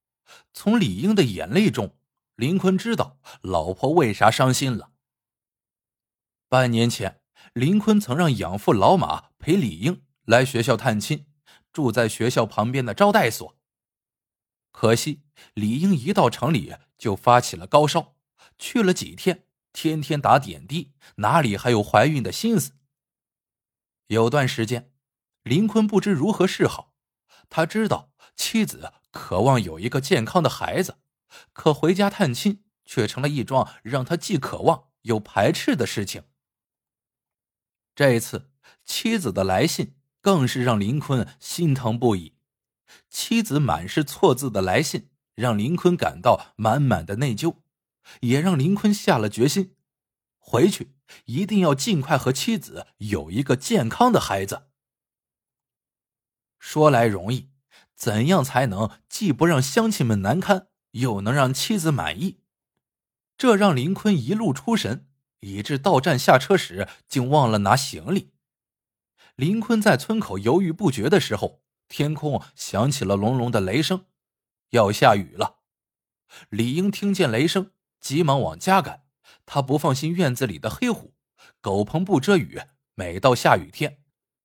[0.52, 1.96] 从李英的眼泪中。
[2.36, 4.90] 林坤知道老婆为啥伤心了。
[6.48, 7.20] 半年前，
[7.52, 11.26] 林坤曾让养父老马陪李英来学校探亲，
[11.72, 13.58] 住在学校旁边的招待所。
[14.70, 15.22] 可惜
[15.54, 18.16] 李英一到城里就发起了高烧，
[18.58, 22.72] 去了几天，天天打点滴，哪里还有怀孕的心思？
[24.06, 24.92] 有段时间，
[25.42, 26.94] 林坤不知如何是好。
[27.50, 31.01] 他知道妻子渴望有一个健康的孩子。
[31.52, 36.24] 可回家探亲却成了一桩让他既渴望又排斥的事情。
[37.94, 38.50] 这一次
[38.84, 42.34] 妻子的来信更是让林坤心疼不已。
[43.08, 47.56] 妻子满是错字的来信让林坤感到满满的内疚，
[48.20, 49.76] 也让林坤下了决心，
[50.38, 50.94] 回去
[51.24, 54.68] 一定要尽快和妻子有一个健康的孩子。
[56.58, 57.50] 说来容易，
[57.94, 60.68] 怎样才能既不让乡亲们难堪？
[60.92, 62.40] 又能让妻子满意，
[63.36, 65.08] 这让林坤一路出神，
[65.40, 68.32] 以致到站下车时竟忘了拿行李。
[69.36, 74.06] 林坤在村口犹豫不决的时候，天空响起了隆隆的雷声，
[74.70, 75.60] 要下雨了。
[76.48, 79.04] 李英听见雷声，急忙往家赶。
[79.44, 81.14] 他不放心院子里的黑虎，
[81.60, 82.60] 狗棚不遮雨，
[82.94, 84.02] 每到下雨天，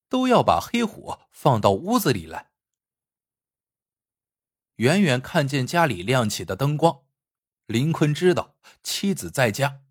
[0.10, 2.47] 都要把黑虎放到屋子里来。
[4.78, 7.01] 远远看见家里亮起的灯光，
[7.65, 9.82] 林坤知道妻子在家。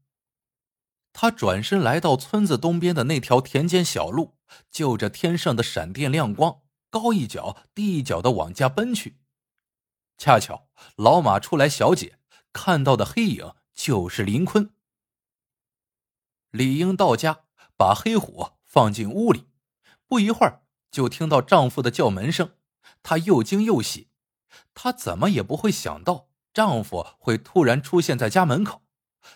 [1.12, 4.36] 他转身来到村子东边的那条田间小路，
[4.70, 9.18] 就着天上的闪电亮光，高一脚低一脚的往家奔去。
[10.18, 12.20] 恰巧老马出来小解，
[12.52, 14.70] 看到的黑影就是林坤。
[16.50, 17.40] 李英到家，
[17.76, 19.48] 把黑虎放进屋里，
[20.06, 20.62] 不一会儿
[20.92, 22.52] 就听到丈夫的叫门声，
[23.02, 24.10] 她又惊又喜。
[24.74, 28.82] 她怎么也不会想到丈夫会突然出现在家门口。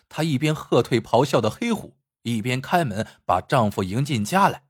[0.07, 4.67] 她一边喝退咆哮的黑虎，一边开门把丈夫迎进家来。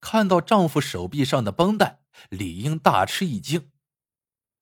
[0.00, 3.72] 看到丈夫手臂上的绷带，李英大吃一惊。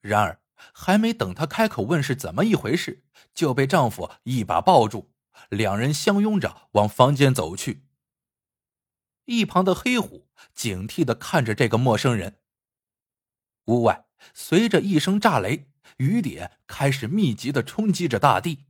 [0.01, 0.41] 然而，
[0.73, 3.05] 还没等她开口问是怎么一回事，
[3.35, 5.13] 就被丈夫一把抱住，
[5.51, 7.85] 两人相拥着往房间走去。
[9.27, 12.41] 一旁的黑虎警惕的看着这个陌生人。
[13.67, 18.67] 屋外随着一声炸雷，雨点开始密集的冲击着大地，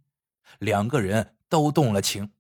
[0.59, 2.33] 两个人都动了情。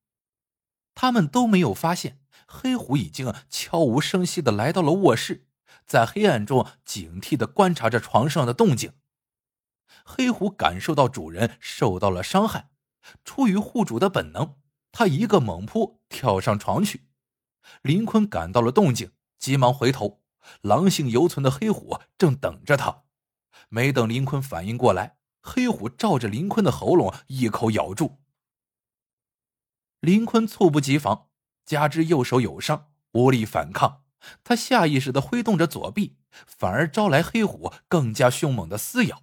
[0.94, 5.46] 他们都没有发现，黑虎已经悄无声息的来到了卧室。
[5.84, 8.94] 在黑暗中警惕的观察着床上的动静。
[10.04, 12.70] 黑虎感受到主人受到了伤害，
[13.24, 14.56] 出于护主的本能，
[14.90, 17.06] 他一个猛扑跳上床去。
[17.82, 20.22] 林坤感到了动静，急忙回头，
[20.62, 23.04] 狼性犹存的黑虎正等着他。
[23.68, 28.18] 没等林坤反应过来，黑虎照着林坤的喉咙一口咬住。
[30.00, 31.28] 林坤猝不及防，
[31.64, 34.04] 加之右手有伤，无力反抗。
[34.44, 36.16] 他下意识的挥动着左臂，
[36.46, 39.22] 反而招来黑虎更加凶猛的撕咬。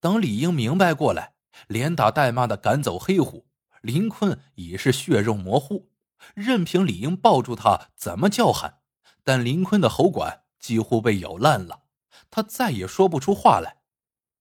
[0.00, 1.34] 等李英明白过来，
[1.68, 3.46] 连打带骂的赶走黑虎，
[3.80, 5.90] 林坤已是血肉模糊，
[6.34, 8.80] 任凭李英抱住他怎么叫喊，
[9.24, 11.84] 但林坤的喉管几乎被咬烂了，
[12.30, 13.78] 他再也说不出话来，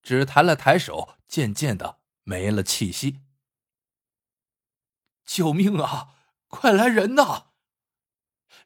[0.01, 3.21] 只抬了抬手，渐渐的没了气息。
[5.25, 6.15] 救命啊！
[6.47, 7.45] 快来人呐！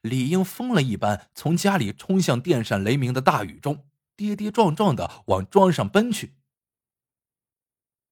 [0.02, 6.36] 李英疯了一般从家里冲向电闪雷鸣的大雨中，跌跌撞撞的往庄上奔去。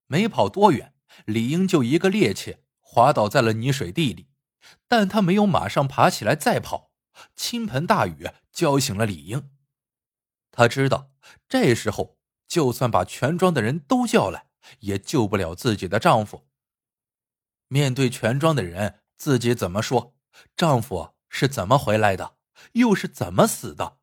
[0.07, 0.93] 没跑多远，
[1.25, 4.29] 李英就一个趔趄滑倒在了泥水地里，
[4.87, 6.84] 但他没有马上爬起来再跑。
[7.35, 9.51] 倾盆大雨浇醒了李英，
[10.51, 11.11] 他知道
[11.47, 14.47] 这时候就算把全庄的人都叫来，
[14.79, 16.47] 也救不了自己的丈夫。
[17.67, 20.15] 面对全庄的人，自己怎么说？
[20.55, 21.15] 丈夫。
[21.37, 22.37] 是怎么回来的？
[22.73, 23.97] 又是怎么死的？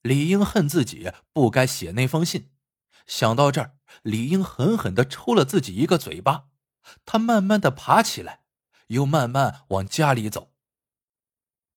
[0.00, 2.50] 李英恨自己不该写那封信。
[3.06, 6.46] 想到这儿，李英狠狠的抽了自己一个嘴巴。
[7.04, 8.44] 她慢慢的爬起来，
[8.86, 10.54] 又慢慢往家里走。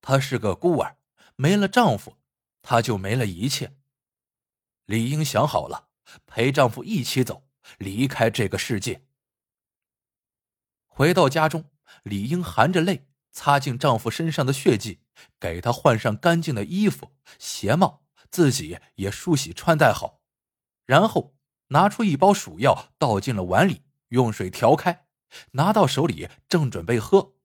[0.02, 0.98] 她是个孤儿，
[1.36, 2.18] 没了丈夫，
[2.62, 3.78] 她就没了一切。
[4.86, 5.88] 李英想好了，
[6.26, 7.48] 陪丈夫一起走，
[7.78, 9.06] 离开这个世界。
[10.88, 11.72] 回到家中，
[12.04, 13.08] 李英含着泪。
[13.34, 15.00] 擦净丈夫身上的血迹，
[15.40, 20.20] 给他换上干净的衣服、鞋帽，自己也梳洗穿戴好，
[20.86, 21.34] 然后
[21.68, 25.06] 拿出一包鼠药，倒进了碗里，用水调开，
[25.52, 27.36] 拿到手里正准备喝，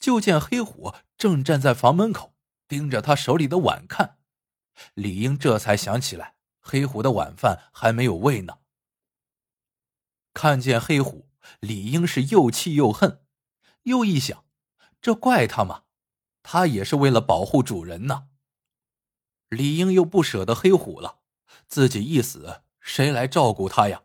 [0.00, 2.34] 就见黑虎正站在房门口，
[2.66, 4.18] 盯着他手里的碗看。
[4.94, 8.58] 李英这才想起来，黑虎的晚饭还没有喂呢。
[10.34, 13.24] 看见黑虎，李英是又气又恨，
[13.84, 14.44] 又一想。
[15.00, 15.84] 这怪他吗？
[16.42, 18.30] 他也是为了保护主人呢。
[19.48, 21.20] 李英又不舍得黑虎了，
[21.68, 24.02] 自己一死，谁来照顾他呀？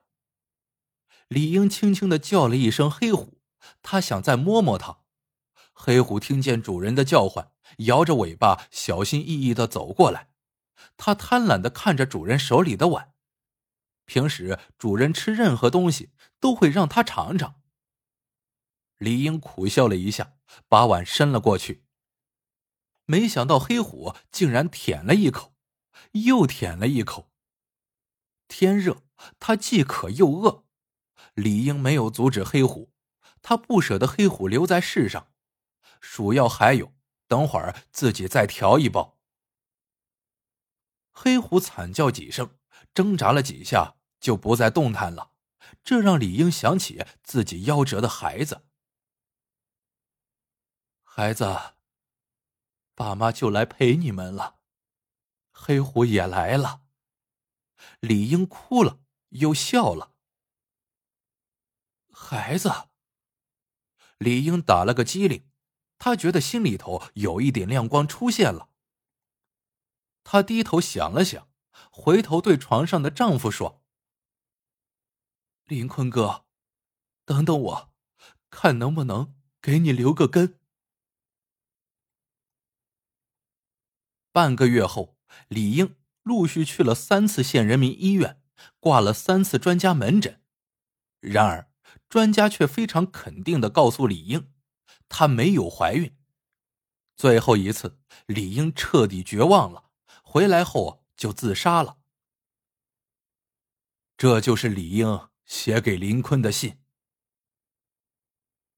[1.29, 3.41] 李英轻轻的叫了一声“黑虎”，
[3.81, 4.99] 他想再摸摸它。
[5.79, 10.31] 黑虎听见主人的叫唤，摇着尾巴，小心翼翼的走过来。
[10.97, 13.13] 它贪婪的看着主人手里的碗，
[14.05, 16.09] 平时主人吃任何东西
[16.39, 17.61] 都会让它尝尝。
[18.97, 20.33] 李英苦笑了一下，
[20.67, 21.85] 把碗伸了过去。
[23.05, 25.53] 没想到黑虎竟然舔了一口，
[26.13, 27.31] 又舔了一口。
[28.47, 29.03] 天热，
[29.39, 30.65] 它既渴又饿。
[31.35, 32.91] 李英没有阻止黑虎，
[33.43, 35.31] 他不舍得黑虎留在世上。
[36.01, 36.93] 鼠药还有，
[37.27, 39.19] 等会儿自己再调一包。
[41.11, 42.57] 黑虎惨叫几声，
[42.93, 45.33] 挣扎了几下，就不再动弹了。
[45.83, 48.65] 这让李英想起自己夭折的孩子。
[51.03, 51.73] 孩子，
[52.93, 54.59] 爸妈就来陪你们了。
[55.51, 56.83] 黑虎也来了。
[57.99, 60.13] 李英哭了，又笑了。
[62.11, 62.89] 孩子，
[64.17, 65.46] 李英打了个激灵，
[65.97, 68.69] 他觉得心里头有一点亮光出现了。
[70.23, 71.49] 他低头想了想，
[71.91, 73.81] 回头对床上的丈夫说
[75.65, 76.45] ：“林坤哥，
[77.25, 77.93] 等等我，
[78.49, 80.59] 看能不能给你留个根。
[84.31, 85.17] 半个月后，
[85.47, 88.41] 李英陆续去了三次县人民医院，
[88.79, 90.43] 挂了三次专家门诊。
[91.19, 91.71] 然而，
[92.07, 94.53] 专家却非常肯定的告诉李英，
[95.09, 96.15] 她没有怀孕。
[97.15, 99.91] 最后一次，李英彻底绝望了，
[100.23, 101.99] 回来后就自杀了。
[104.15, 106.81] 这就是李英写给林坤的信。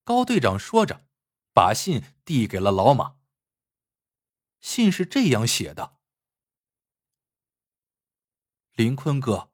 [0.04, 1.06] 高队长说着，
[1.54, 3.18] 把信递给了老马。
[4.60, 5.98] 信是这样写的
[8.76, 9.52] ：“林坤哥，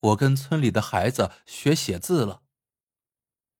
[0.00, 2.42] 我跟村里的孩子学写字了。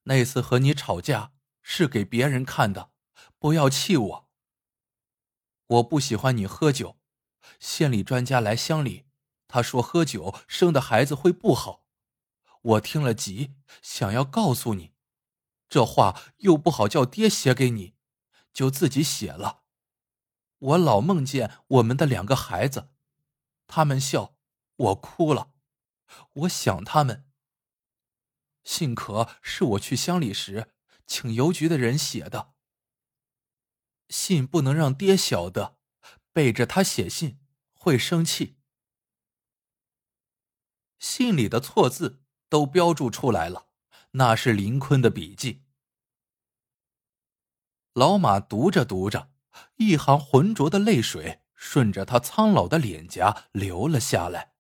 [0.05, 1.33] 那次和你吵架
[1.63, 2.91] 是给别人看的，
[3.39, 4.31] 不要气我。
[5.67, 6.99] 我不喜欢你喝酒，
[7.59, 9.07] 县里专家来乡里，
[9.49, 11.87] 他说喝酒生的孩子会不好。
[12.61, 14.93] 我听了急，想要告诉你，
[15.69, 17.95] 这话又不好叫爹写给你，
[18.53, 19.63] 就自己写了。”
[20.59, 22.91] 我老梦见我们的两个孩子，
[23.67, 24.37] 他们笑，
[24.77, 25.55] 我哭了，
[26.35, 27.27] 我想他们。
[28.63, 30.72] 幸可是我去乡里时
[31.13, 32.55] 请邮局的人写的。
[34.09, 35.79] 信不能让爹晓得，
[36.33, 37.39] 背着他写信
[37.75, 38.57] 会生气。
[40.99, 43.69] 信里的错字都标注出来了，
[44.13, 45.67] 那是林坤的笔迹。
[47.93, 49.31] 老马读着读着。
[49.77, 54.55] 一行浑浊的泪水顺着他苍老的脸颊流了下来。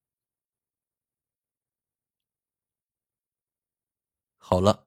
[4.36, 4.86] 好了，